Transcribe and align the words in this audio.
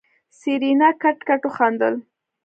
سېرېنا 0.39 0.89
کټ 1.01 1.17
کټ 1.27 1.41
وخندل. 1.47 1.95